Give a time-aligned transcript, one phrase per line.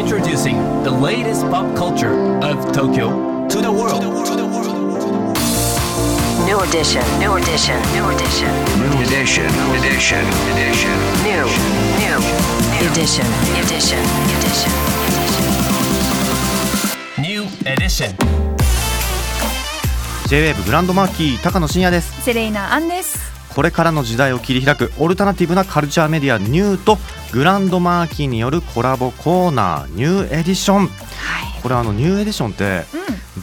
[0.00, 4.02] Introducing the latest pop culture of Tokyo to the world.
[6.46, 8.48] New edition, new edition, new edition,
[8.80, 9.44] New edition,
[9.76, 10.24] edition,
[10.56, 10.96] edition.
[11.20, 11.44] new,
[12.00, 12.16] new,
[12.88, 13.26] edition,
[13.60, 14.00] edition,
[14.40, 14.72] edition.
[17.20, 18.16] New edition.
[20.28, 23.20] J-WAVE グランドマーキー高野真也ですセレイナアンです
[23.54, 26.96] これからの時代を切り開くオルタナティブなカルチャーメディアニューと
[27.32, 30.78] グランドマーキーによるコラボコーナーニューエディション。
[30.78, 30.88] はい。
[31.62, 32.84] これあのニューエディションって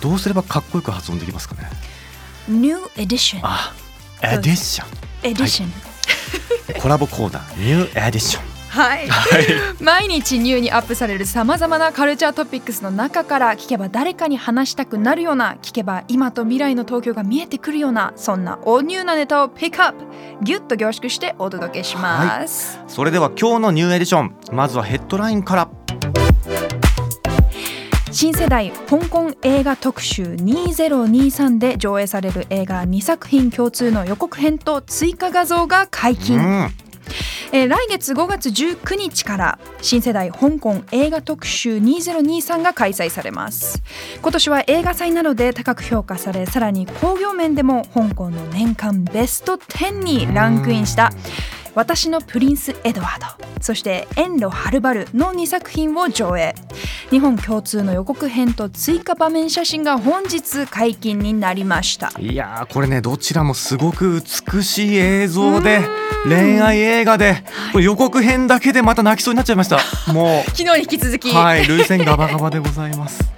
[0.01, 1.69] どうすればかっこよく発音できますかね？
[2.47, 3.41] ニューエディション。
[3.43, 3.73] あ
[4.21, 4.87] エディション。
[5.23, 5.71] エディション。
[6.81, 8.46] コラボコーナーニューエディション
[8.77, 9.07] はい、
[9.81, 20.05] 毎日ニューにアップされるさまざまなカルチャートピックスの中から聞けば誰かに話したくなるような聞けば今と未来の東京が見えてくるようなそんなオニューなネタをピックアップ
[20.43, 25.67] ギュッと凝縮してお届けします、それでは今日のニューエディションまずはヘッドラインから。
[28.09, 36.86] 新世代香港映画特集2023で上映される映画2作品共通の予告編と追加画像が解禁、うん
[37.53, 43.81] えー来月5月19日から新世代香港映画特集2023が開催されます。
[44.21, 51.11] 今年は映画祭などで高く評価されさらに興行面でも香港の年間ベスト10にランクインした
[51.77, 53.45] 私のプリンス・エドワード。
[53.61, 56.55] そして遠路はるばるの2作品を上映。
[57.11, 62.11] 日本共通の予告編と追加場面写真が本日解禁になりました。
[62.19, 64.23] いやーこれねどちらもすごく
[64.55, 65.81] 美しい映像で
[66.23, 69.77] 恋愛映画でこれ予告編だけでまた泣きそうになっちゃいました。
[70.11, 73.36] も 昨日に引き続き、うはい涙腺ガバガバでございます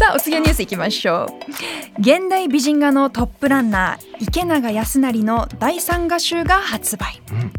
[0.00, 2.00] さあお次のニュースいきましょう。
[2.00, 7.52] 現代美人画のトップランナー池永康成の第三画集が発売、ん。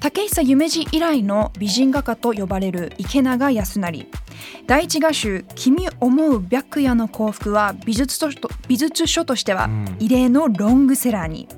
[0.00, 4.06] 竹久夢二以来の美人画家と呼ばれる池永康成。
[4.66, 9.94] 第一画集「君思う白夜の幸福」は美術書と美術書としてはん。
[9.98, 11.48] 異例のロングセラーに。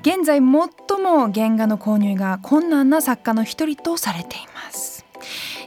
[0.00, 4.95] 現在最も原画の購入が困難な作家の一人とされています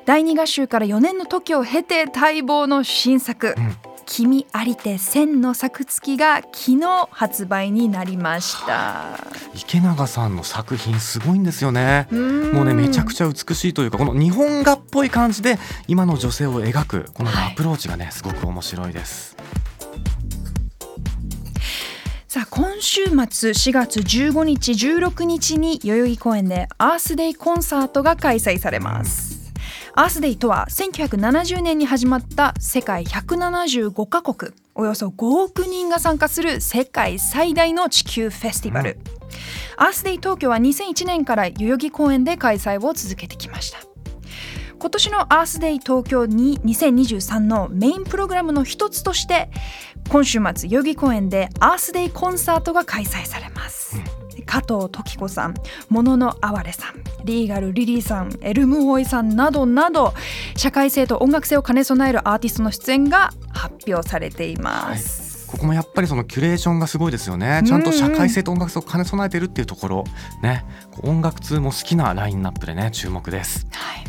[0.05, 3.55] 第二画集から4年の時を経て待望の新作
[4.05, 9.19] 「君ありて千の作付き」が昨日発売になりました。
[9.53, 12.07] 池永さんの作品すごいんですよね。
[12.11, 12.17] も
[12.53, 17.51] もうねめちゃくちゃ美しいというかこの日本画っぽい感じで今の女性を描くこのはい。
[17.53, 19.37] アプローチがねすごく面白いです。
[22.27, 29.28] さあ今週末4月15日16日に代々木公園でアースデイコンサートが開催されます
[29.99, 38.97] アースデイとは1970年に始まった世界175カ国およそ5億人が参加する世界最大の地球フェスティバル、
[39.75, 43.79] アースデイ東京は2001年から代々木公園で開催を続けてきました。
[44.79, 49.49] 今年のアースデイ東京に2023のメインプログラムの一つとして
[50.07, 53.48] 今週末代々木公園でアースデイコンサートが開催され
[54.49, 55.53] 加藤時子さん、
[55.89, 60.15] もののあわれさん、リーガルリリーさん、エルムホイさんなどなど
[60.55, 67.61] 社会性と音楽性を兼ね備えるアーティストの出演が発表されています、ここもやっぱりそのキュレーションがすごいですよね。
[67.63, 70.03] ちゃんと社会性と音楽性を兼ね備えてるっていうところ
[70.41, 70.65] ね。
[71.03, 73.67] 音楽通も好きなラインナップでね注目です。
[73.71, 74.08] はい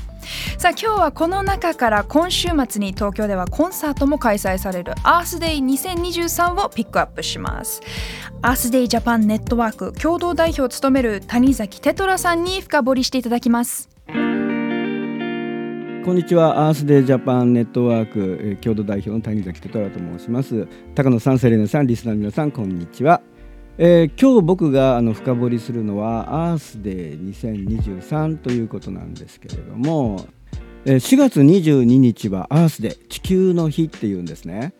[0.60, 7.80] さあ今日はこの中から今週末に東京ではコンサートも開催されるアースデイ2023をピックアップします。
[8.42, 13.88] アースデイジャパンネットワーク共同代表を務める谷崎テトラさんに深掘りしていただきます。
[14.06, 14.12] こ
[16.12, 16.68] んにちは。
[16.68, 20.68] アースデージャパンネットワーク共同代表の谷崎テトラと申します。
[20.94, 23.22] 高野さんセレネさんリスナーの皆さんこんにちは、
[23.82, 30.26] えー今日僕があの深掘りするのはアースデー2023ということなんですけれども、
[30.84, 34.74] えー4月22日はアースデー地球の日っていうんですね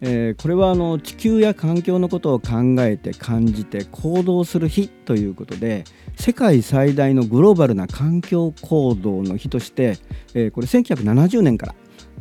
[0.00, 5.84] えーこれはあの地球や環境のことを考えて感じて行動する日ということで
[6.16, 9.98] 世界最大のグローバルな環境行動の日として、
[10.32, 11.74] えーこれ1970年から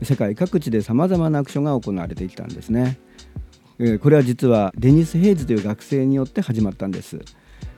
[0.03, 2.99] 世界各地でさまざまなアクションが行われてきたんですね。
[4.01, 7.19] これは実はデニス・ヘイズという学生によって始まったんです。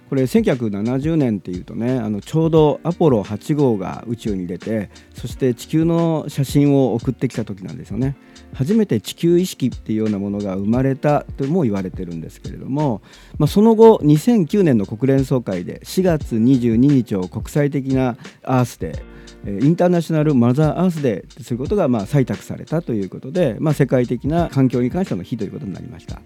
[0.09, 8.15] これ1970年っていうとねあのちょうどアポロ8号が宇宙に出てそして地球の写真を送ってきた時なんですよね
[8.53, 13.01] 初めて地球意識っていうようなものが生まれたとも言われてるんですけれども、
[13.37, 19.16] まあ、その後2009年の国連総会で4月22日を国際的なアースデー
[19.47, 26.21] インターナショナルマザーアースデーとすることがまあ採択されたということで、まあ、世界的な環境に関しての日ということになりました。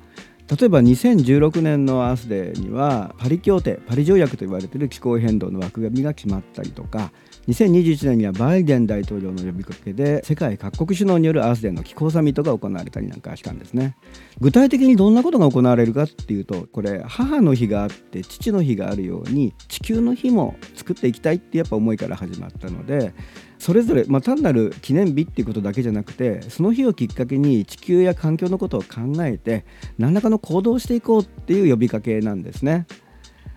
[0.50, 7.12] 例えば2016年のアースデーにはパリ協定パリ条約と言われている気候変動の枠組みが決まったりとか
[7.48, 13.98] 2021年にはバイデン大統領の呼びかけで世界各国首脳によるアースデーの気候サミットが行われたりなんかしたんですね
[14.40, 23.14] 具体的にどんなことが行われるかっていうとこれ母の日があって父の日があるように地球の日も作っていきたいってやっぱ思いから始まったので
[23.58, 29.66] それぞれ、まあ、単なる記念日っていうことだけじゃなくてその日をきっかけに地球や環境のことを考えて
[30.00, 32.88] 何らかの行動をしていこうっていう呼びかけなんですね。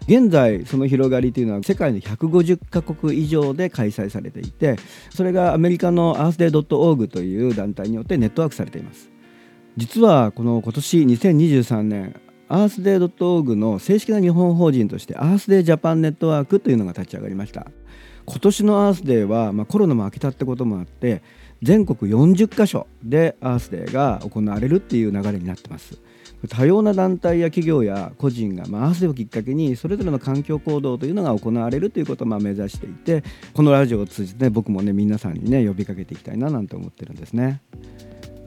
[0.06, 4.77] 現在その広がりというのは世界の150カ国以上で開催されていて
[5.11, 9.11] それがアメリカのアースデー .org という団体によってネットワークされています。
[9.77, 17.67] 実はこの今年2023年アースデー .org の正式な日本法人としてアースデージャパンネットワークというのが立ち上がりました。
[18.27, 21.23] 今年のアースデーは、まあ、コロナも明けたってこともあって
[21.62, 25.99] 全国40カ所でアースデーが行われるっていう流れになってます。
[26.49, 33.23] 多様な団体や企業や個人が、まあ、アースデーをきっかけにそれぞれの環境行動というのが行われるということをま目指していて
[33.55, 37.61] このラジオを通じて、僕もね皆さんにね呼びかけていきたいななんて思ってるんですね。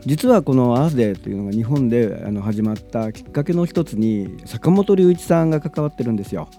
[0.06, 6.50] 実はこのアースデーというのが日本であの始まったきっかけの一つに坂本龍一さんが関わってるんですよ。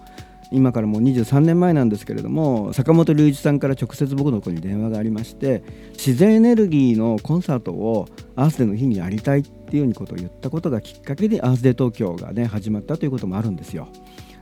[0.51, 5.63] 今からもう23年前なんですけれども坂本龍一さんから直接僕の子に電話がありまして
[5.93, 13.87] 自然エネルギーのコンサートをアースデーの日にやりたいっていうようなことを言ったことがきっかけでアースデー東京がね始まったということもあるんですよ。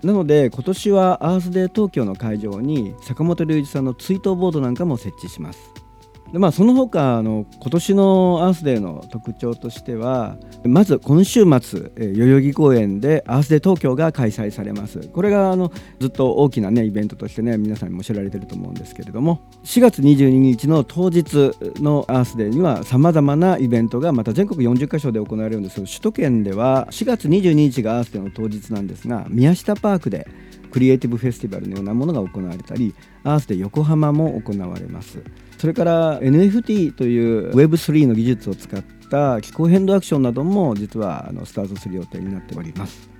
[0.04, 5.87] なので今年はアースデー東京の会場に坂本龍一さんの追悼ボードなんかも設置します。
[6.32, 10.36] でまあ、その他あの今年のアースデーの特徴としては
[10.66, 15.08] まず今週末、え代々木公園でアースデー東京が開催されます。
[15.08, 30.28] これがあのずっと大きな、ね、イベントとしてね皆さんにも知られてると思うんですけれども4月22日の当日のアースデーにはさまざまなイベントがまた全国40カ所で行われるんですけど首都圏では4月22日がアースデーの当日なんですが宮下パークで
[30.72, 35.24] クリエイティブフェスティバルのようなものが行われたりアースデー横浜も行われます。
[35.58, 43.18] それから NFT という Web3 の技術を使った気候変動アクションなども実はあのスタートする予定になっております。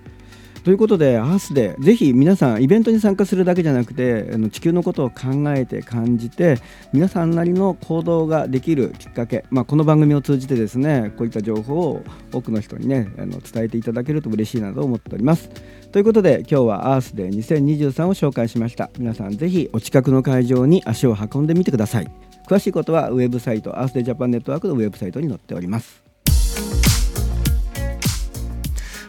[0.68, 6.58] ということでアースでぜひ皆さんイベントに参加するだけじゃなくてあの地球のことを考えて感じて
[6.92, 12.04] 皆さんなりの行動ができるきっかけ、まあ、この番組を通じてですねこういった情報を
[12.34, 15.50] 多くの人にねあの伝えていただけると嬉しいなと思っております。
[15.94, 18.90] ということで今日はアースデー2023を紹介しました。
[19.00, 22.27] 皆さんぜひお近くの会場に足を運んでみてください。
[22.48, 26.02] 詳しいことはウェブサイトアースデージャパンネットワークのウェブサイトに載っております。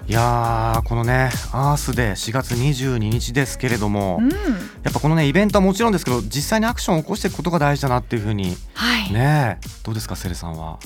[0.08, 4.37] いやーこのねアースで4月22日ですけれども、うん、や
[4.88, 10.79] っぱこのねイベントはもちろんですけど実際にアクションを起こしていくことが大事だなっていうふうにはい、ねどうですかセレさんは？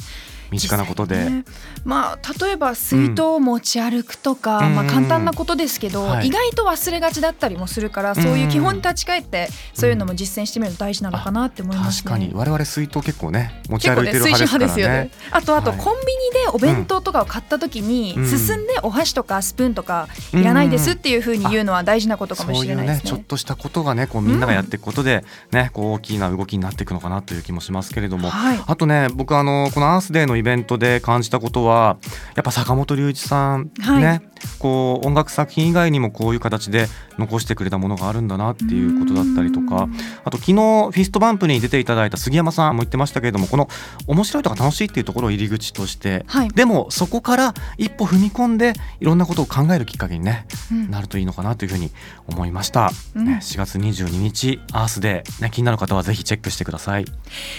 [0.53, 1.45] 身近なことで、ね。
[1.85, 4.75] まあ例えば水筒を持ち歩くとか、うん。
[4.75, 6.29] まあ簡単なことですけど、はい。
[6.29, 12.11] 意外と忘れがちだったりもするから、そういう基本に立ち返ってそういうのも実践してみると大事なのかなって思いますね。
[12.11, 12.33] 確かに。
[12.35, 14.67] 我々水筒結構ね持ち歩いてる派ですからね。
[14.67, 15.11] 派ですよね。
[15.31, 18.27] あとあとはいコンビニでお弁当とかを買った時にうん。
[18.27, 23.03] 進んでお箸とかスプーンとかいらないですっていうふうに言うのは大事なことかもしれないですね。
[23.05, 28.61] ねちょっとしたことがねこうみんながやっていくことで、ねこう大きな動きになっていくのかなという気もしますけれども、はい。
[28.67, 31.99] あとね僕あのこのアースデーのイベントで感じたことは
[32.35, 34.03] やっぱ坂本龍一さん、はい。
[34.03, 34.23] ね
[34.59, 39.89] こう音楽作品以外にもこういう形で残してくれたものがあるんだなっていうことだったりとか
[40.25, 43.69] あと昨日フィストバンプに出ていただいた杉山さんも言ってましたけれどもこの
[44.09, 46.49] 面白いとか楽しいっていうところを入り口として、はい。
[46.49, 50.91] でもそこから一歩踏み込んでいろんなことを考えるきっかけにね、うん。
[50.91, 51.91] なるといいのかなというふうに
[52.27, 53.27] 思いました、うん。
[53.27, 57.05] ね、4月22日アースデー、ね、気になる方はぜひチェックしてください。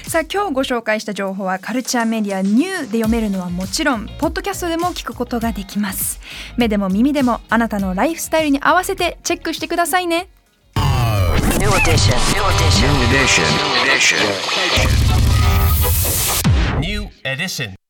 [0.08, 6.20] さあ今日ご紹介した情報はカルチャーメディアニューで読めるのはもちろんポッドキャストでも聞くことができます
[6.58, 10.30] 目でも耳でもあなたのライフスタイルに合わせてチェックしてくださいね
[11.60, 12.16] New edition.
[12.34, 12.88] New edition.
[12.90, 13.46] New edition.
[13.84, 14.18] Edition.
[16.82, 17.83] New edition.